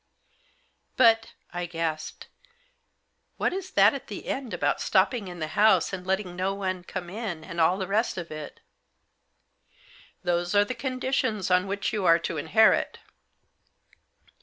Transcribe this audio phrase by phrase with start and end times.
[0.97, 2.25] "But," I gasped,
[3.37, 6.83] "what is that at the end about stopping in the house, and letting no one
[6.83, 8.61] come in, and all the rest of it?"
[10.23, 12.97] "Those are the conditions on which you are to inherit.